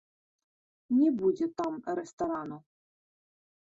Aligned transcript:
Не 1.01 1.09
будзе 1.21 1.45
там 1.61 1.73
рэстарану. 2.01 2.57